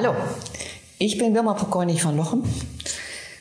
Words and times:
Hallo, 0.00 0.14
ich 1.00 1.18
bin 1.18 1.34
Wilma 1.34 1.54
Pokornig 1.54 2.02
von 2.02 2.16
Lochem, 2.16 2.44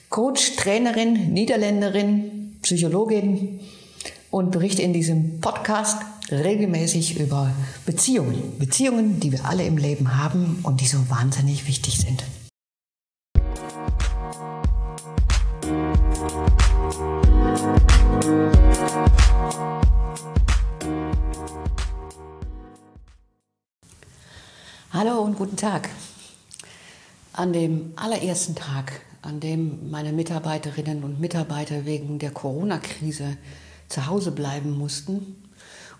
Coach, 0.09 0.55
Trainerin, 0.55 1.31
Niederländerin, 1.31 2.57
Psychologin 2.63 3.59
und 4.31 4.49
berichte 4.49 4.81
in 4.81 4.91
diesem 4.91 5.39
Podcast 5.39 6.01
regelmäßig 6.31 7.19
über 7.19 7.53
Beziehungen. 7.85 8.57
Beziehungen, 8.57 9.19
die 9.19 9.33
wir 9.33 9.45
alle 9.45 9.65
im 9.67 9.77
Leben 9.77 10.17
haben 10.17 10.61
und 10.63 10.81
die 10.81 10.87
so 10.87 10.97
wahnsinnig 11.11 11.67
wichtig 11.67 11.99
sind. 11.99 12.23
Hallo 24.91 25.19
und 25.19 25.37
guten 25.37 25.55
Tag. 25.55 25.89
An 27.37 27.53
dem 27.53 27.93
allerersten 27.97 28.55
Tag, 28.55 29.01
an 29.21 29.39
dem 29.39 29.91
meine 29.91 30.11
Mitarbeiterinnen 30.11 31.03
und 31.03 31.19
Mitarbeiter 31.19 31.85
wegen 31.85 32.17
der 32.17 32.31
Corona-Krise 32.31 33.37
zu 33.89 34.07
Hause 34.07 34.31
bleiben 34.31 34.75
mussten 34.75 35.35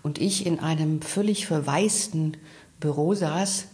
und 0.02 0.18
ich 0.18 0.46
in 0.46 0.58
einem 0.58 1.00
völlig 1.00 1.46
verwaisten 1.46 2.36
Büro 2.80 3.14
saß, 3.14 3.66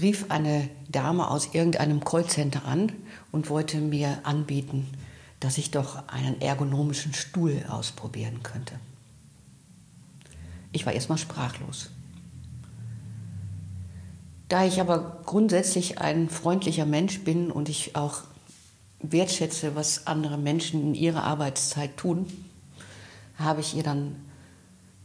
rief 0.00 0.30
eine 0.30 0.70
Dame 0.88 1.30
aus 1.30 1.50
irgendeinem 1.52 2.02
Callcenter 2.02 2.64
an 2.64 2.90
und 3.32 3.50
wollte 3.50 3.76
mir 3.82 4.20
anbieten, 4.22 4.88
dass 5.40 5.58
ich 5.58 5.70
doch 5.70 6.08
einen 6.08 6.40
ergonomischen 6.40 7.12
Stuhl 7.12 7.66
ausprobieren 7.68 8.42
könnte. 8.42 8.76
Ich 10.72 10.86
war 10.86 10.94
erstmal 10.94 11.18
sprachlos. 11.18 11.90
Da 14.48 14.64
ich 14.64 14.80
aber 14.80 15.20
grundsätzlich 15.26 16.00
ein 16.00 16.30
freundlicher 16.30 16.86
Mensch 16.86 17.20
bin 17.20 17.50
und 17.50 17.68
ich 17.68 17.96
auch 17.96 18.22
wertschätze, 19.00 19.74
was 19.74 20.06
andere 20.06 20.38
Menschen 20.38 20.80
in 20.80 20.94
ihrer 20.94 21.24
Arbeitszeit 21.24 21.96
tun, 21.96 22.26
habe 23.38 23.60
ich 23.60 23.76
ihr 23.76 23.82
dann 23.82 24.16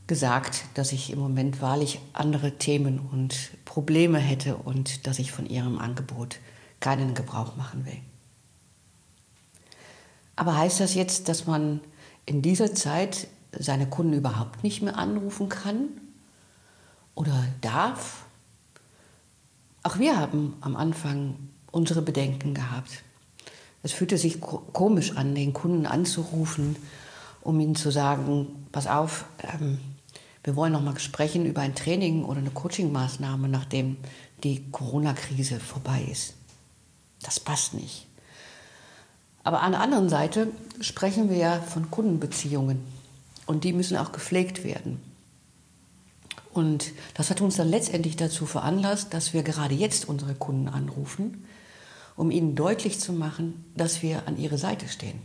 gesagt, 0.07 0.65
dass 0.73 0.91
ich 0.91 1.11
im 1.11 1.19
Moment 1.19 1.61
wahrlich 1.61 1.99
andere 2.13 2.57
Themen 2.57 2.99
und 3.11 3.51
Probleme 3.65 4.19
hätte 4.19 4.55
und 4.57 5.07
dass 5.07 5.19
ich 5.19 5.31
von 5.31 5.45
ihrem 5.45 5.77
Angebot 5.77 6.39
keinen 6.79 7.13
Gebrauch 7.13 7.55
machen 7.55 7.85
will. 7.85 7.99
Aber 10.35 10.57
heißt 10.57 10.79
das 10.79 10.95
jetzt, 10.95 11.29
dass 11.29 11.45
man 11.45 11.79
in 12.25 12.41
dieser 12.41 12.73
Zeit 12.73 13.27
seine 13.57 13.87
Kunden 13.87 14.13
überhaupt 14.13 14.63
nicht 14.63 14.81
mehr 14.81 14.97
anrufen 14.97 15.47
kann 15.47 15.89
oder 17.15 17.45
darf? 17.61 18.22
Auch 19.83 19.99
wir 19.99 20.17
haben 20.17 20.53
am 20.61 20.77
Anfang 20.77 21.35
unsere 21.71 22.01
Bedenken 22.01 22.53
gehabt. 22.53 23.03
Es 23.83 23.91
fühlte 23.91 24.17
sich 24.17 24.39
komisch 24.39 25.17
an, 25.17 25.35
den 25.35 25.51
Kunden 25.51 25.85
anzurufen, 25.85 26.77
um 27.41 27.59
ihnen 27.59 27.75
zu 27.75 27.91
sagen, 27.91 28.67
pass 28.71 28.87
auf, 28.87 29.25
ähm, 29.41 29.79
wir 30.45 30.55
wollen 30.55 30.71
noch 30.71 30.81
mal 30.81 30.97
sprechen 30.99 31.45
über 31.45 31.61
ein 31.61 31.75
Training 31.75 32.23
oder 32.23 32.39
eine 32.39 32.49
Coachingmaßnahme, 32.49 33.49
nachdem 33.49 33.97
die 34.43 34.63
Corona-Krise 34.71 35.59
vorbei 35.59 36.05
ist. 36.09 36.33
Das 37.21 37.41
passt 37.41 37.73
nicht. 37.73 38.07
Aber 39.43 39.61
an 39.61 39.73
der 39.73 39.81
anderen 39.81 40.07
Seite 40.07 40.47
sprechen 40.79 41.29
wir 41.29 41.37
ja 41.37 41.59
von 41.59 41.91
Kundenbeziehungen 41.91 42.79
und 43.45 43.65
die 43.65 43.73
müssen 43.73 43.97
auch 43.97 44.13
gepflegt 44.13 44.63
werden. 44.63 45.01
Und 46.53 46.91
das 47.15 47.29
hat 47.29 47.41
uns 47.41 47.55
dann 47.55 47.69
letztendlich 47.69 48.15
dazu 48.15 48.45
veranlasst, 48.45 49.13
dass 49.13 49.33
wir 49.33 49.43
gerade 49.43 49.73
jetzt 49.73 50.07
unsere 50.07 50.35
Kunden 50.35 50.67
anrufen, 50.67 51.45
um 52.15 52.29
ihnen 52.29 52.55
deutlich 52.55 52.99
zu 52.99 53.11
machen, 53.11 53.65
dass 53.75 54.03
wir 54.03 54.27
an 54.27 54.37
ihrer 54.37 54.59
Seite 54.59 54.87
stehen. 54.87 55.19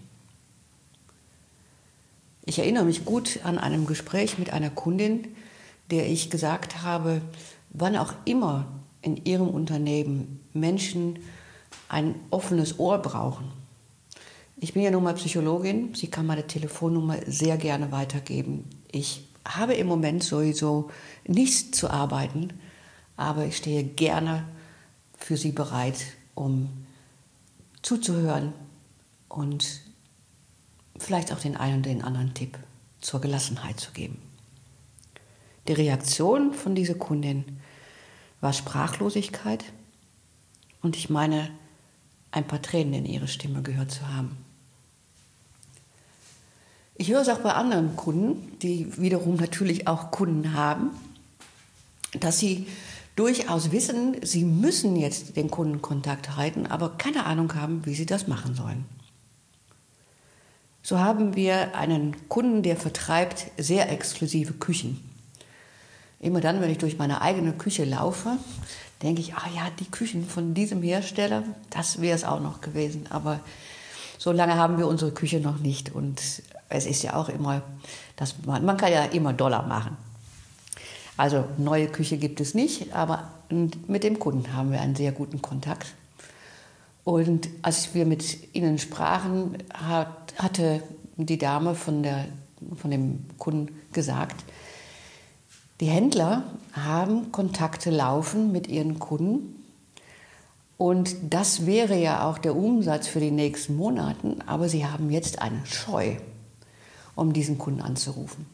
Ich 2.47 2.58
erinnere 2.58 2.86
mich 2.86 3.04
gut 3.04 3.41
an 3.44 3.58
einem 3.58 3.84
Gespräch 3.84 4.38
mit 4.38 4.54
einer 4.54 4.70
Kundin, 4.70 5.28
der 5.91 6.08
ich 6.08 6.30
gesagt 6.30 6.82
habe, 6.82 7.20
wann 7.69 7.94
auch 7.94 8.14
immer 8.24 8.66
in 9.03 9.22
ihrem 9.26 9.48
Unternehmen 9.48 10.41
Menschen 10.54 11.19
ein 11.91 12.14
offenes 12.30 12.78
Ohr 12.78 12.98
brauchen. 12.98 13.44
Ich 14.56 14.72
bin 14.72 14.82
ja 14.82 14.91
nun 14.91 15.04
mal 15.04 15.14
Psychologin, 15.14 15.94
sie 15.94 16.08
kann 16.08 16.26
meine 16.26 16.47
Telefonnummer 16.47 17.19
sehr 17.26 17.58
gerne 17.58 17.92
weitergeben. 17.92 18.64
Ich 18.91 19.28
habe 19.56 19.75
im 19.75 19.86
Moment 19.86 20.22
sowieso 20.22 20.91
nichts 21.26 21.76
zu 21.78 21.91
arbeiten, 21.91 22.53
aber 23.16 23.47
ich 23.47 23.56
stehe 23.56 23.82
gerne 23.84 24.44
für 25.19 25.36
Sie 25.36 25.53
bereit, 25.53 25.98
um 26.34 26.69
zuzuhören 27.82 28.53
und 29.28 29.81
vielleicht 30.98 31.32
auch 31.32 31.41
den 31.41 31.56
einen 31.56 31.81
oder 31.81 31.91
den 31.91 32.03
anderen 32.03 32.34
Tipp 32.34 32.59
zur 33.00 33.20
Gelassenheit 33.20 33.81
zu 33.81 33.92
geben. 33.92 34.19
Die 35.66 35.72
Reaktion 35.72 36.53
von 36.53 36.75
dieser 36.75 36.94
Kundin 36.94 37.44
war 38.41 38.53
Sprachlosigkeit 38.53 39.65
und 40.82 40.97
ich 40.97 41.10
meine, 41.10 41.50
ein 42.30 42.47
paar 42.47 42.62
Tränen 42.62 42.94
in 42.94 43.06
ihre 43.06 43.28
Stimme 43.28 43.62
gehört 43.62 43.91
zu 43.91 44.06
haben. 44.09 44.36
Ich 47.00 47.10
höre 47.12 47.20
es 47.20 47.28
auch 47.28 47.38
bei 47.38 47.53
anderen 47.53 47.94
Kunden, 47.94 48.59
die 48.59 49.00
wiederum 49.00 49.36
natürlich 49.36 49.86
auch 49.86 50.10
Kunden 50.10 50.54
haben, 50.54 50.91
dass 52.19 52.41
sie 52.41 52.66
durchaus 53.14 53.70
wissen, 53.70 54.16
sie 54.22 54.44
müssen 54.44 54.97
jetzt 54.97 55.36
den 55.36 55.48
Kundenkontakt 55.48 56.36
halten, 56.36 56.66
aber 56.66 56.98
keine 56.98 57.25
Ahnung 57.25 57.54
haben, 57.54 57.86
wie 57.86 57.94
sie 57.94 58.04
das 58.04 58.26
machen 58.26 58.56
sollen. 58.56 58.84
So 60.82 60.98
haben 60.98 61.36
wir 61.36 61.76
einen 61.76 62.28
Kunden, 62.28 62.64
der 62.64 62.76
vertreibt 62.76 63.47
sehr 63.56 63.92
exklusive 63.92 64.54
Küchen. 64.54 65.00
Immer 66.19 66.41
dann, 66.41 66.60
wenn 66.60 66.70
ich 66.70 66.78
durch 66.78 66.98
meine 66.98 67.20
eigene 67.20 67.53
Küche 67.53 67.84
laufe, 67.84 68.38
denke 69.03 69.20
ich, 69.20 69.34
ah 69.34 69.48
ja, 69.54 69.69
die 69.78 69.88
Küchen 69.88 70.26
von 70.26 70.53
diesem 70.53 70.82
Hersteller, 70.82 71.44
das 71.70 72.00
wäre 72.00 72.16
es 72.16 72.25
auch 72.25 72.41
noch 72.41 72.60
gewesen. 72.60 73.06
Aber 73.10 73.38
so 74.19 74.32
lange 74.32 74.56
haben 74.56 74.78
wir 74.78 74.88
unsere 74.88 75.12
Küche 75.12 75.38
noch 75.38 75.59
nicht 75.59 75.94
und 75.94 76.20
es 76.68 76.86
ist 76.86 77.02
ja 77.02 77.14
auch 77.14 77.28
immer, 77.28 77.62
dass 78.16 78.34
man, 78.44 78.64
man 78.64 78.76
kann 78.76 78.92
ja 78.92 79.04
immer 79.04 79.32
Dollar 79.32 79.66
machen. 79.66 79.96
Also 81.16 81.44
neue 81.56 81.88
Küche 81.88 82.16
gibt 82.16 82.40
es 82.40 82.54
nicht, 82.54 82.94
aber 82.94 83.30
mit 83.50 84.04
dem 84.04 84.18
Kunden 84.18 84.54
haben 84.54 84.70
wir 84.70 84.80
einen 84.80 84.94
sehr 84.94 85.12
guten 85.12 85.42
Kontakt. 85.42 85.94
Und 87.04 87.48
als 87.62 87.94
wir 87.94 88.06
mit 88.06 88.54
ihnen 88.54 88.78
sprachen, 88.78 89.56
hat, 89.72 90.34
hatte 90.38 90.82
die 91.16 91.38
Dame 91.38 91.74
von, 91.74 92.02
der, 92.02 92.26
von 92.76 92.90
dem 92.90 93.24
Kunden 93.38 93.74
gesagt, 93.92 94.44
die 95.80 95.86
Händler 95.86 96.42
haben 96.72 97.32
Kontakte 97.32 97.90
laufen 97.90 98.52
mit 98.52 98.66
ihren 98.66 98.98
Kunden 98.98 99.58
und 100.76 101.16
das 101.30 101.66
wäre 101.66 101.96
ja 101.98 102.28
auch 102.28 102.38
der 102.38 102.54
Umsatz 102.54 103.08
für 103.08 103.18
die 103.20 103.32
nächsten 103.32 103.76
Monate, 103.76 104.36
aber 104.46 104.68
sie 104.68 104.86
haben 104.86 105.10
jetzt 105.10 105.42
eine 105.42 105.60
Scheu, 105.66 106.16
um 107.18 107.32
diesen 107.32 107.58
Kunden 107.58 107.80
anzurufen. 107.80 108.46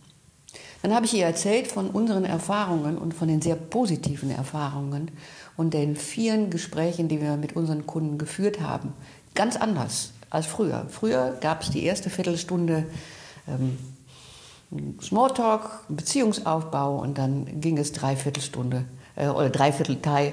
Dann 0.82 0.94
habe 0.94 1.06
ich 1.06 1.14
ihr 1.14 1.24
erzählt 1.24 1.68
von 1.68 1.90
unseren 1.90 2.24
Erfahrungen 2.24 2.98
und 2.98 3.14
von 3.14 3.28
den 3.28 3.40
sehr 3.40 3.56
positiven 3.56 4.30
Erfahrungen 4.30 5.10
und 5.56 5.72
den 5.72 5.96
vielen 5.96 6.50
Gesprächen, 6.50 7.08
die 7.08 7.20
wir 7.20 7.36
mit 7.36 7.56
unseren 7.56 7.86
Kunden 7.86 8.18
geführt 8.18 8.60
haben. 8.60 8.92
Ganz 9.34 9.56
anders 9.56 10.12
als 10.30 10.46
früher. 10.46 10.86
Früher 10.90 11.38
gab 11.40 11.62
es 11.62 11.70
die 11.70 11.84
erste 11.84 12.10
Viertelstunde 12.10 12.84
ähm, 13.48 13.78
Smalltalk, 15.00 15.84
Beziehungsaufbau 15.88 16.98
und 16.98 17.16
dann 17.16 17.60
ging 17.60 17.78
es 17.78 17.92
Dreiviertelstunde 17.92 18.84
äh, 19.16 19.28
oder 19.28 19.50
Dreiviertelteil 19.50 20.32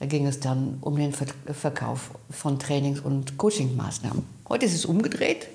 ging 0.00 0.26
es 0.26 0.38
dann 0.38 0.78
um 0.80 0.94
den 0.94 1.12
Verkauf 1.12 2.10
von 2.30 2.60
Trainings- 2.60 3.00
und 3.00 3.36
Coachingmaßnahmen. 3.36 4.24
Heute 4.48 4.66
ist 4.66 4.74
es 4.74 4.84
umgedreht. 4.84 5.48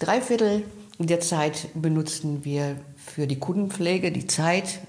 Drei 0.00 0.20
Viertel 0.98 1.06
der 1.06 1.20
Zeit 1.20 1.68
benutzen 1.74 2.44
wir 2.44 2.76
für 2.96 3.26
die 3.26 3.38
Kundenpflege, 3.38 4.12
die 4.12 4.26
Zeit, 4.26 4.80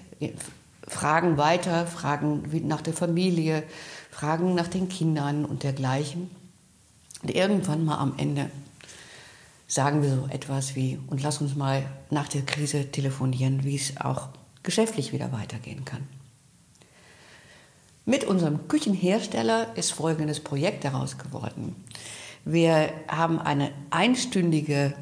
Fragen 0.88 1.38
weiter, 1.38 1.88
Fragen 1.88 2.44
nach 2.68 2.82
der 2.82 2.94
Familie, 2.94 3.64
Fragen 4.12 4.54
nach 4.54 4.68
den 4.68 4.90
Kindern 4.90 5.46
und 5.46 5.64
dergleichen. 5.64 6.30
Und 7.22 7.34
irgendwann 7.34 7.86
mal 7.86 7.98
am 7.98 8.14
Ende 8.18 8.52
sagen 9.68 10.04
wir 10.04 10.10
so 10.10 10.28
etwas 10.30 10.76
wie, 10.76 11.00
und 11.08 11.24
lass 11.24 11.42
uns 11.42 11.56
mal 11.56 11.84
nach 12.12 12.28
der 12.28 12.44
Krise 12.44 12.92
telefonieren, 12.92 13.64
wie 13.64 13.76
es 13.76 13.98
auch 13.98 14.28
geschäftlich 14.62 15.14
wieder 15.14 15.32
weitergehen 15.32 15.84
kann. 15.86 16.08
Mit 18.06 18.26
unserem 18.26 18.68
Küchenhersteller 18.68 19.76
ist 19.78 19.94
folgendes 19.94 20.42
Projekt 20.42 20.84
daraus 20.84 21.18
geworden. 21.18 21.76
Wir 22.46 22.92
haben 23.08 23.40
eine 23.40 23.72
einstündige 23.90 24.94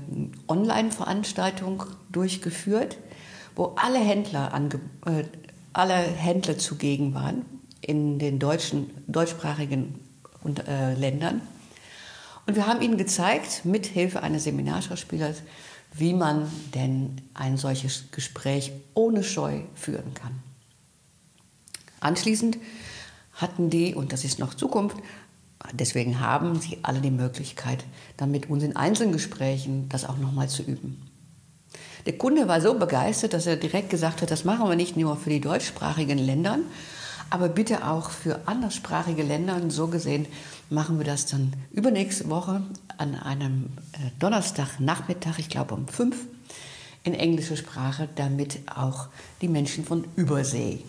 Online-Veranstaltung 0.52 1.84
durchgeführt, 2.12 2.98
wo 3.56 3.74
alle 3.78 4.00
Händler, 4.00 4.54
ange, 4.54 4.80
äh, 5.06 5.24
alle 5.74 5.94
Händler 5.94 6.58
zugegen 6.58 7.14
waren 7.14 7.46
in 7.82 8.20
den 8.20 8.38
deutschen, 8.38 8.92
deutschsprachigen 9.08 10.00
äh, 10.68 10.94
Ländern. 10.96 11.42
Und 12.46 12.56
wir 12.56 12.68
haben 12.68 12.82
ihnen 12.82 12.98
gezeigt, 12.98 13.64
mit 13.64 13.86
Hilfe 13.86 14.24
eines 14.24 14.44
Seminarschauspielers, 14.44 15.38
wie 15.94 16.14
man 16.14 16.52
denn 16.76 17.22
ein 17.34 17.58
solches 17.58 18.12
Gespräch 18.12 18.72
ohne 18.94 19.24
Scheu 19.24 19.62
führen 19.76 20.14
kann. 20.14 20.40
Anschließend 22.02 22.58
hatten 23.34 23.70
die, 23.70 23.96
und 23.96 24.12
das 24.12 24.26
ist 24.26 24.40
noch 24.40 24.54
Zukunft, 24.54 24.98
deswegen 25.74 26.20
haben 26.20 26.60
sie 26.60 26.80
alle 26.84 27.02
die 27.02 27.12
Möglichkeit, 27.12 27.84
dann 28.18 28.32
mit 28.32 28.50
uns 28.50 28.64
in 28.64 28.76
Einzelgesprächen 28.76 29.90
das 29.90 30.06
auch 30.06 30.18
nochmal 30.18 30.50
zu 30.50 30.64
üben. 30.64 31.08
Der 32.06 32.18
Kunde 32.18 32.48
war 32.48 32.62
so 32.62 32.74
begeistert, 32.74 33.34
dass 33.34 33.46
er 33.46 33.58
direkt 33.58 33.90
gesagt 33.90 34.22
hat, 34.22 34.32
das 34.32 34.44
machen 34.44 34.68
wir 34.68 34.76
nicht 34.76 34.98
nur 34.98 35.18
für 35.18 35.30
die 35.30 35.42
deutschsprachigen 35.42 36.18
Länder, 36.18 36.60
aber 37.30 37.48
bitte 37.48 37.88
auch 37.88 38.10
für 38.10 38.48
anderssprachige 38.48 39.24
Länder. 39.24 39.56
Und 39.56 39.70
so 39.70 39.88
gesehen 39.88 40.26
machen 40.70 40.98
wir 40.98 41.06
das 41.06 41.28
dann 41.28 41.54
übernächste 41.72 42.30
Woche 42.30 42.62
an 42.98 43.16
einem 43.16 43.70
äh, 43.94 44.10
Donnerstagnachmittag, 44.20 45.38
ich 45.38 45.50
glaube 45.50 45.76
um 45.76 45.88
fünf, 45.88 46.18
in 47.04 47.14
englischer 47.14 47.56
Sprache, 47.56 48.10
damit 48.16 48.60
auch 48.76 49.08
die 49.42 49.48
Menschen 49.48 49.86
von 49.86 50.06
Übersee 50.16 50.80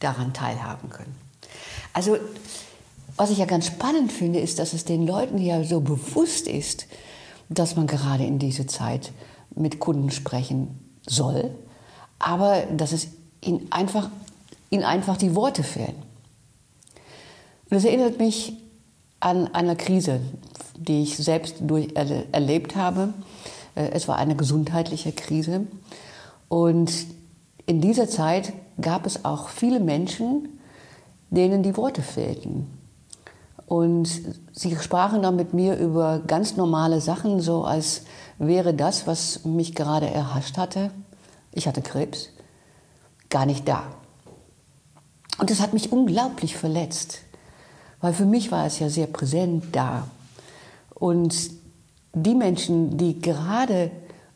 daran 0.00 0.32
teilhaben 0.32 0.90
können. 0.90 1.14
Also, 1.92 2.18
was 3.18 3.30
ich 3.30 3.38
ja 3.38 3.46
ganz 3.46 3.66
spannend 3.66 4.12
finde, 4.12 4.38
ist, 4.38 4.58
dass 4.60 4.72
es 4.72 4.84
den 4.84 5.06
Leuten 5.06 5.38
ja 5.38 5.62
so 5.64 5.80
bewusst 5.80 6.46
ist, 6.46 6.86
dass 7.48 7.76
man 7.76 7.86
gerade 7.86 8.24
in 8.24 8.38
dieser 8.38 8.66
Zeit 8.66 9.12
mit 9.54 9.80
Kunden 9.80 10.10
sprechen 10.10 10.78
soll, 11.06 11.50
aber 12.20 12.62
dass 12.76 12.92
es 12.92 13.08
ihnen 13.44 13.66
einfach, 13.70 14.08
ihnen 14.70 14.84
einfach 14.84 15.16
die 15.16 15.34
Worte 15.34 15.64
fehlen. 15.64 15.96
Und 17.70 17.74
das 17.74 17.84
erinnert 17.84 18.18
mich 18.18 18.52
an 19.20 19.52
eine 19.52 19.74
Krise, 19.74 20.20
die 20.76 21.02
ich 21.02 21.16
selbst 21.16 21.56
durch, 21.60 21.88
erle 21.96 22.26
erlebt 22.30 22.76
habe. 22.76 23.12
Äh, 23.74 23.90
es 23.90 24.06
war 24.06 24.16
eine 24.16 24.36
gesundheitliche 24.36 25.12
Krise. 25.12 25.66
Und 26.48 26.92
in 27.66 27.80
dieser 27.80 28.08
Zeit 28.08 28.52
gab 28.80 29.06
es 29.06 29.24
auch 29.24 29.48
viele 29.48 29.80
Menschen, 29.80 30.48
denen 31.30 31.62
die 31.62 31.76
Worte 31.76 32.00
fehlten. 32.00 32.77
Und 33.68 34.08
sie 34.52 34.74
sprachen 34.76 35.22
dann 35.22 35.36
mit 35.36 35.52
mir 35.52 35.76
über 35.76 36.20
ganz 36.26 36.56
normale 36.56 37.02
Sachen, 37.02 37.40
so 37.40 37.64
als 37.64 38.02
wäre 38.38 38.72
das, 38.72 39.06
was 39.06 39.44
mich 39.44 39.74
gerade 39.74 40.08
erhascht 40.08 40.56
hatte, 40.56 40.90
ich 41.52 41.68
hatte 41.68 41.82
Krebs, 41.82 42.30
gar 43.28 43.44
nicht 43.44 43.68
da. 43.68 43.82
Und 45.38 45.50
das 45.50 45.60
hat 45.60 45.74
mich 45.74 45.92
unglaublich 45.92 46.56
verletzt, 46.56 47.18
weil 48.00 48.14
für 48.14 48.24
mich 48.24 48.50
war 48.50 48.64
es 48.64 48.78
ja 48.78 48.88
sehr 48.88 49.06
präsent 49.06 49.64
da. 49.72 50.08
Und 50.94 51.34
die 52.14 52.34
Menschen, 52.34 52.96
die 52.96 53.20
gerade 53.20 53.90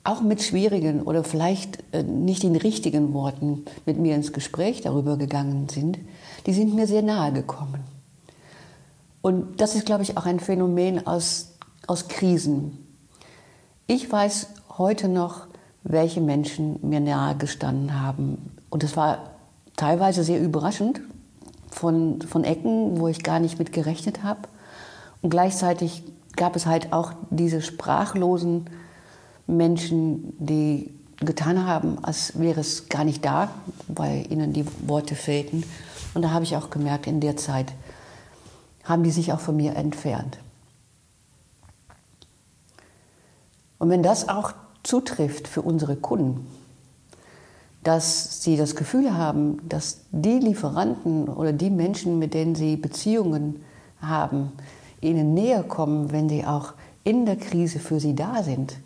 auch 0.05 0.21
mit 0.21 0.43
schwierigen 0.43 1.03
oder 1.03 1.25
vielleicht 1.25 1.79
äh, 1.93 2.03
nicht 2.03 2.43
den 2.43 2.57
richtigen 2.57 3.15
Worten 3.15 3.65
mit 3.87 3.99
mir 3.99 4.15
ins 4.15 4.33
Gespräch 4.33 4.81
darüber 4.83 5.17
gegangen 5.17 5.69
sind, 5.69 5.99
die 6.47 6.53
sind 6.53 6.75
mir 6.75 6.87
sehr 6.87 7.03
nahe 7.03 7.33
gekommen. 7.33 7.92
Und 9.23 9.61
das 9.61 9.75
ist, 9.77 9.87
glaube 9.87 10.03
ich, 10.03 10.17
auch 10.17 10.27
ein 10.27 10.41
Phänomen 10.41 11.07
aus, 11.07 11.53
aus 11.87 12.09
Krisen. 12.09 12.77
Ich 13.87 14.11
weiß 14.11 14.49
heute 14.79 15.09
noch, 15.09 15.47
welche 15.85 16.21
Menschen 16.21 16.79
mir 16.83 17.01
nahe 17.01 17.37
gestanden 17.37 18.01
haben. 18.01 18.57
Und 18.69 18.85
es 18.85 18.97
war 18.97 19.31
teilweise 19.77 20.25
sehr 20.25 20.41
überraschend 20.41 21.01
von, 21.71 22.21
von 22.23 22.45
Ecken, 22.45 22.99
wo 22.99 23.09
ich 23.09 23.23
gar 23.23 23.41
nicht 23.41 23.59
mit 23.59 23.73
gerechnet 23.73 24.23
habe. 24.23 24.41
Und 25.23 25.31
gleichzeitig 25.31 26.03
gab 26.37 26.57
es 26.57 26.67
halt 26.67 26.93
auch 26.93 27.13
diese 27.31 27.63
sprachlosen 27.63 28.67
Menschen, 29.47 30.35
die 30.39 30.91
getan 31.21 31.67
haben, 31.67 32.03
als 32.03 32.39
wäre 32.39 32.61
es 32.61 32.89
gar 32.89 33.05
nicht 33.05 33.25
da, 33.25 33.51
weil 33.87 34.31
ihnen 34.33 34.53
die 34.53 34.67
Worte 34.87 35.15
fehlten. 35.15 35.63
Und 36.15 36.23
da 36.23 36.31
habe 36.31 36.45
ich 36.45 36.57
auch 36.57 36.71
gemerkt, 36.71 37.07
in 37.07 37.21
der 37.21 37.37
Zeit 37.37 37.73
haben 38.85 39.03
die 39.03 39.11
sich 39.11 39.33
auch 39.33 39.41
von 39.41 39.57
mir 39.57 39.77
entfernt. 39.77 40.39
Und 43.79 43.91
wenn 43.91 44.03
das 44.03 44.29
auch 44.29 44.53
zutrifft 44.83 45.49
für 45.49 45.63
unsere 45.63 45.97
Kunden, 45.97 46.47
dass 47.83 48.43
sie 48.43 48.57
das 48.57 48.77
Gefühl 48.77 49.17
haben, 49.17 49.59
dass 49.69 50.03
die 50.13 50.39
Lieferanten 50.39 51.29
oder 51.29 51.53
die 51.53 51.71
Menschen, 51.71 52.19
mit 52.19 52.35
denen 52.35 52.55
sie 52.55 52.77
Beziehungen 52.77 53.65
haben, 54.01 54.53
ihnen 55.01 55.35
näher 55.35 55.65
kommen, 55.65 56.13
wenn 56.13 56.29
sie 56.29 56.45
auch 56.45 56.75
in 57.05 57.27
der 57.27 57.37
Krise 57.37 57.81
für 57.81 57.99
sie 57.99 58.15
da 58.15 58.43
sind, 58.45 58.77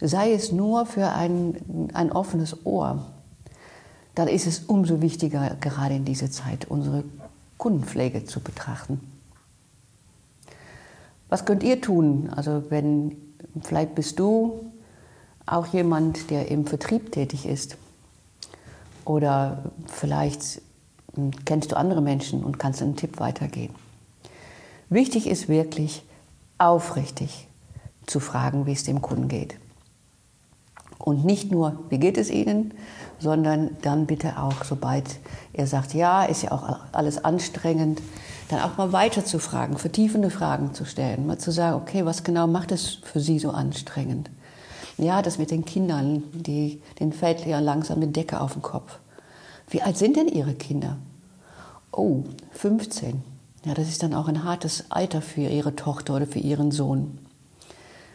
sei 0.00 0.32
es 0.32 0.52
nur 0.52 0.86
für 0.86 1.08
ein, 1.08 1.90
ein 1.92 2.12
offenes 2.12 2.64
Ohr, 2.64 3.04
dann 4.14 4.28
ist 4.28 4.46
es 4.46 4.60
umso 4.60 5.02
wichtiger, 5.02 5.54
gerade 5.60 5.96
in 5.96 6.06
dieser 6.06 6.30
Zeit 6.30 6.64
unsere 6.70 7.04
Kundenpflege 7.58 8.24
zu 8.24 8.40
betrachten. 8.40 9.00
Was 11.28 11.44
könnt 11.44 11.62
ihr 11.62 11.80
tun? 11.80 12.30
Also 12.34 12.64
wenn 12.70 13.16
vielleicht 13.62 13.94
bist 13.94 14.18
du 14.18 14.70
auch 15.46 15.66
jemand, 15.66 16.30
der 16.30 16.48
im 16.50 16.66
Vertrieb 16.66 17.12
tätig 17.12 17.46
ist 17.46 17.76
oder 19.04 19.70
vielleicht 19.86 20.60
kennst 21.44 21.72
du 21.72 21.76
andere 21.76 22.02
Menschen 22.02 22.44
und 22.44 22.58
kannst 22.58 22.82
einen 22.82 22.96
Tipp 22.96 23.18
weitergeben. 23.20 23.74
Wichtig 24.88 25.26
ist 25.26 25.48
wirklich 25.48 26.04
aufrichtig 26.58 27.48
zu 28.06 28.20
fragen, 28.20 28.66
wie 28.66 28.72
es 28.72 28.84
dem 28.84 29.02
Kunden 29.02 29.28
geht. 29.28 29.56
Und 30.98 31.24
nicht 31.24 31.50
nur, 31.50 31.84
wie 31.88 31.98
geht 31.98 32.18
es 32.18 32.30
Ihnen, 32.30 32.72
sondern 33.18 33.76
dann 33.82 34.06
bitte 34.06 34.38
auch, 34.38 34.64
sobald 34.64 35.04
er 35.52 35.66
sagt, 35.66 35.94
ja, 35.94 36.24
ist 36.24 36.42
ja 36.42 36.52
auch 36.52 36.78
alles 36.92 37.24
anstrengend, 37.24 38.00
dann 38.48 38.60
auch 38.60 38.76
mal 38.76 38.92
weiter 38.92 39.24
zu 39.24 39.38
fragen, 39.38 39.76
vertiefende 39.76 40.30
Fragen 40.30 40.72
zu 40.74 40.84
stellen, 40.84 41.26
mal 41.26 41.38
zu 41.38 41.50
sagen, 41.50 41.76
okay, 41.76 42.04
was 42.04 42.22
genau 42.22 42.46
macht 42.46 42.72
es 42.72 42.98
für 43.02 43.20
Sie 43.20 43.38
so 43.38 43.50
anstrengend? 43.50 44.30
Ja, 44.98 45.20
das 45.20 45.38
mit 45.38 45.50
den 45.50 45.64
Kindern, 45.64 46.22
die, 46.32 46.80
denen 46.98 47.12
fällt 47.12 47.44
ja 47.44 47.58
langsam 47.58 48.00
die 48.00 48.12
Decke 48.12 48.40
auf 48.40 48.54
den 48.54 48.62
Kopf. 48.62 48.98
Wie 49.68 49.82
alt 49.82 49.98
sind 49.98 50.16
denn 50.16 50.28
Ihre 50.28 50.54
Kinder? 50.54 50.96
Oh, 51.92 52.22
15. 52.52 53.22
Ja, 53.64 53.74
das 53.74 53.88
ist 53.88 54.02
dann 54.02 54.14
auch 54.14 54.28
ein 54.28 54.44
hartes 54.44 54.90
Alter 54.90 55.20
für 55.20 55.40
Ihre 55.40 55.74
Tochter 55.74 56.14
oder 56.14 56.26
für 56.26 56.38
Ihren 56.38 56.70
Sohn, 56.70 57.18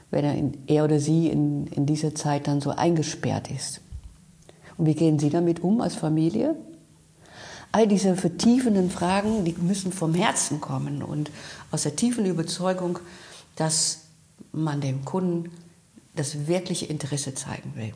wenn 0.09 0.23
er, 0.23 0.35
in, 0.35 0.57
er 0.67 0.85
oder 0.85 0.99
sie 0.99 1.27
in, 1.27 1.67
in 1.67 1.85
dieser 1.85 2.15
Zeit 2.15 2.47
dann 2.47 2.61
so 2.61 2.71
eingesperrt 2.71 3.51
ist. 3.51 3.81
Und 4.77 4.85
wie 4.85 4.95
gehen 4.95 5.19
Sie 5.19 5.29
damit 5.29 5.61
um 5.61 5.81
als 5.81 5.95
Familie? 5.95 6.55
All 7.71 7.87
diese 7.87 8.15
vertiefenden 8.17 8.91
Fragen, 8.91 9.45
die 9.45 9.53
müssen 9.53 9.93
vom 9.93 10.13
Herzen 10.13 10.59
kommen 10.59 11.01
und 11.01 11.31
aus 11.71 11.83
der 11.83 11.95
tiefen 11.95 12.25
Überzeugung, 12.25 12.99
dass 13.55 13.99
man 14.51 14.81
dem 14.81 15.05
Kunden 15.05 15.51
das 16.15 16.47
wirkliche 16.47 16.85
Interesse 16.85 17.33
zeigen 17.33 17.75
will. 17.75 17.93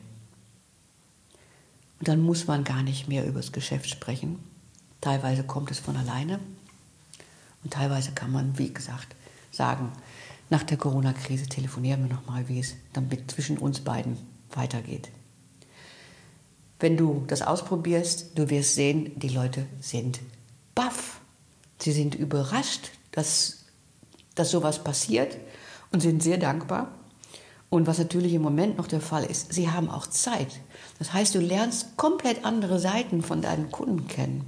Und 2.00 2.08
dann 2.08 2.22
muss 2.22 2.48
man 2.48 2.63
gar 2.63 2.84
nicht 2.84 3.08
mehr 3.08 3.25
über 3.25 3.39
das 3.39 3.51
Geschäft 3.51 3.89
sprechen. 3.89 4.39
Teilweise 5.01 5.44
kommt 5.44 5.72
es 5.72 5.79
von 5.79 5.98
alleine 5.98 6.39
und 7.63 7.74
teilweise 7.74 8.12
kann 8.12 8.32
man, 8.32 8.58
wie 8.58 8.74
gesagt, 8.74 9.15
sagen, 9.51 9.91
nach 10.50 10.63
der 10.63 10.77
Corona-Krise 10.77 11.48
telefonieren 11.48 12.08
wir 12.08 12.15
nochmal, 12.15 12.48
wie 12.48 12.60
es 12.60 12.75
dann 12.94 13.10
zwischen 13.27 13.58
uns 13.58 13.82
beiden 13.82 14.17
weitergeht. 14.51 15.10
Wenn 16.86 16.98
du 16.98 17.24
das 17.25 17.42
ausprobierst, 17.42 18.38
du 18.38 18.51
wirst 18.51 18.75
sehen, 18.75 19.18
die 19.18 19.30
Leute 19.30 19.65
sind 19.82 20.20
baff. 20.75 21.20
Sie 21.80 21.92
sind 21.92 22.13
überrascht, 22.13 22.92
dass, 23.12 23.63
dass 24.36 24.51
sowas 24.51 24.84
passiert 24.84 25.36
und 25.92 26.01
sind 26.01 26.22
sehr 26.22 26.38
dankbar. 26.38 26.92
Und 27.72 27.88
was 27.88 27.98
natürlich 27.98 28.36
im 28.36 28.44
Moment 28.44 28.77
noch 28.77 28.86
der 28.86 29.01
Fall 29.01 29.24
ist, 29.24 29.51
sie 29.51 29.72
haben 29.72 29.89
auch 29.89 30.06
Zeit. 30.06 30.60
Das 31.00 31.12
heißt, 31.12 31.34
du 31.34 31.39
lernst 31.39 31.98
komplett 31.98 32.46
andere 32.46 32.77
Seiten 32.77 33.24
von 33.24 33.42
deinen 33.42 33.72
Kunden 33.72 34.08
kennen. 34.08 34.46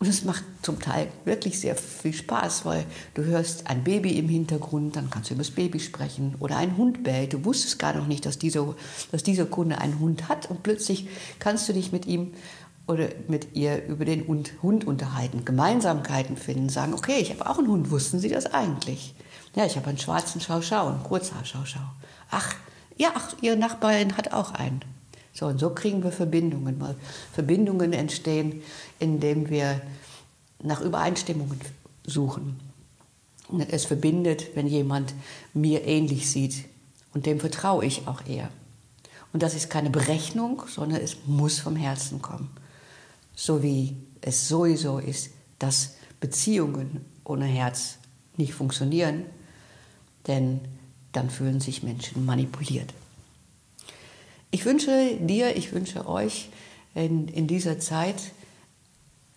Und 0.00 0.06
es 0.06 0.24
macht 0.24 0.44
zum 0.62 0.80
Teil 0.80 1.08
wirklich 1.24 1.58
sehr 1.58 1.74
viel 1.74 2.12
Spaß, 2.12 2.64
weil 2.64 2.84
du 3.14 3.24
hörst 3.24 3.66
ein 3.66 3.82
Baby 3.82 4.16
im 4.16 4.28
Hintergrund, 4.28 4.94
dann 4.94 5.10
kannst 5.10 5.30
du 5.30 5.34
über 5.34 5.42
das 5.42 5.50
Baby 5.50 5.80
sprechen. 5.80 6.36
Oder 6.38 6.56
ein 6.56 6.76
Hund 6.76 7.02
bellt. 7.02 7.32
Du 7.32 7.44
wusstest 7.44 7.80
gar 7.80 7.94
noch 7.94 8.06
nicht, 8.06 8.24
dass 8.24 8.38
dieser, 8.38 8.76
dass 9.10 9.24
dieser 9.24 9.46
Kunde 9.46 9.78
einen 9.78 9.98
Hund 9.98 10.28
hat. 10.28 10.48
Und 10.48 10.62
plötzlich 10.62 11.08
kannst 11.40 11.68
du 11.68 11.72
dich 11.72 11.90
mit 11.90 12.06
ihm 12.06 12.32
oder 12.86 13.08
mit 13.26 13.54
ihr 13.54 13.84
über 13.86 14.04
den 14.04 14.26
Hund 14.26 14.86
unterhalten, 14.86 15.44
Gemeinsamkeiten 15.44 16.36
finden, 16.36 16.70
sagen, 16.70 16.94
okay, 16.94 17.18
ich 17.18 17.30
habe 17.30 17.48
auch 17.48 17.58
einen 17.58 17.68
Hund, 17.68 17.90
wussten 17.90 18.18
Sie 18.18 18.30
das 18.30 18.46
eigentlich? 18.46 19.14
Ja, 19.54 19.66
ich 19.66 19.76
habe 19.76 19.88
einen 19.88 19.98
schwarzen 19.98 20.40
Schau-Schau, 20.40 20.86
einen 20.86 21.02
Kurzhaar-Schau-Schau. 21.02 21.80
Ach, 22.30 22.54
ja, 22.96 23.10
ach, 23.14 23.34
Ihre 23.42 23.56
Nachbarin 23.56 24.16
hat 24.16 24.32
auch 24.32 24.52
einen. 24.52 24.80
So, 25.32 25.46
und 25.46 25.58
so 25.58 25.70
kriegen 25.70 26.02
wir 26.02 26.12
Verbindungen. 26.12 26.80
Weil 26.80 26.96
Verbindungen 27.32 27.92
entstehen, 27.92 28.62
indem 28.98 29.48
wir 29.50 29.80
nach 30.62 30.80
Übereinstimmungen 30.80 31.60
suchen. 32.04 32.58
Und 33.48 33.60
es 33.72 33.84
verbindet, 33.84 34.56
wenn 34.56 34.66
jemand 34.66 35.14
mir 35.54 35.84
ähnlich 35.84 36.30
sieht. 36.30 36.64
Und 37.14 37.26
dem 37.26 37.40
vertraue 37.40 37.84
ich 37.84 38.06
auch 38.06 38.26
eher. 38.26 38.50
Und 39.32 39.42
das 39.42 39.54
ist 39.54 39.70
keine 39.70 39.90
Berechnung, 39.90 40.62
sondern 40.68 41.00
es 41.00 41.16
muss 41.26 41.58
vom 41.58 41.76
Herzen 41.76 42.20
kommen. 42.22 42.50
So 43.34 43.62
wie 43.62 43.96
es 44.20 44.48
sowieso 44.48 44.98
ist, 44.98 45.30
dass 45.58 45.94
Beziehungen 46.20 47.04
ohne 47.24 47.44
Herz 47.44 47.98
nicht 48.36 48.54
funktionieren, 48.54 49.24
denn 50.26 50.60
dann 51.12 51.30
fühlen 51.30 51.60
sich 51.60 51.82
Menschen 51.82 52.24
manipuliert. 52.24 52.92
Ich 54.50 54.64
wünsche 54.64 55.16
dir, 55.20 55.56
ich 55.56 55.72
wünsche 55.72 56.08
euch 56.08 56.48
in, 56.94 57.28
in 57.28 57.46
dieser 57.46 57.78
Zeit 57.78 58.16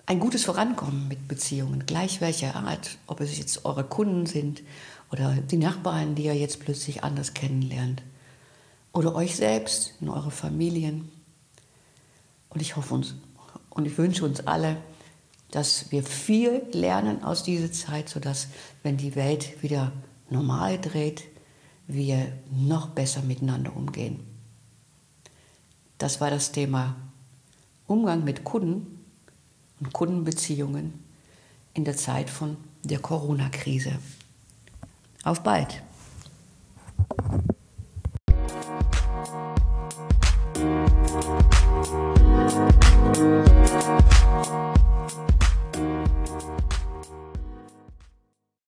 ein 0.06 0.20
gutes 0.20 0.46
Vorankommen 0.46 1.10
mit 1.10 1.28
Beziehungen, 1.28 1.86
gleich 1.86 2.22
welcher 2.22 2.56
Art, 2.56 2.98
ob 3.08 3.20
es 3.20 3.38
jetzt 3.38 3.66
eure 3.66 3.84
Kunden 3.84 4.26
sind 4.26 4.62
oder 5.12 5.36
die 5.36 5.58
Nachbarn, 5.58 6.16
die 6.16 6.24
ihr 6.24 6.36
jetzt 6.36 6.62
plötzlich 6.62 7.04
anders 7.04 7.34
kennenlernt 7.34 8.02
oder 8.94 9.14
euch 9.14 9.36
selbst 9.36 9.96
in 10.00 10.08
eure 10.08 10.32
Familien. 10.32 11.12
Und 12.50 12.62
ich 12.62 12.78
hoffe 12.78 12.94
uns 12.94 13.16
und 13.70 13.86
ich 13.86 13.98
wünsche 13.98 14.26
uns 14.26 14.48
alle, 14.48 14.78
dass 15.52 15.92
wir 15.92 16.04
viel 16.04 16.62
lernen 16.72 17.24
aus 17.24 17.44
dieser 17.44 17.72
Zeit, 17.72 18.08
sodass, 18.08 18.48
wenn 18.84 18.96
die 18.96 19.16
Welt 19.16 19.62
wieder 19.62 19.92
normal 20.30 20.80
dreht, 20.80 21.24
wir 21.88 22.32
noch 22.50 22.88
besser 22.88 23.22
miteinander 23.22 23.76
umgehen. 23.76 24.31
Das 26.02 26.20
war 26.20 26.32
das 26.32 26.52
Thema 26.52 26.96
Umgang 27.86 28.24
mit 28.24 28.44
Kunden 28.44 29.06
und 29.80 29.94
Kundenbeziehungen 29.94 30.94
in 31.76 31.86
der 31.86 31.96
Zeit 31.96 32.28
von 32.28 32.58
der 32.82 32.98
Corona-Krise. 32.98 34.00
Auf 35.24 35.44
bald! 35.44 35.84